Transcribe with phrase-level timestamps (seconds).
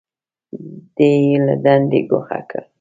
[0.95, 2.63] دی یې له دندې ګوښه کړ.